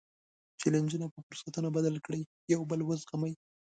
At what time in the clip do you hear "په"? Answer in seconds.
1.13-1.19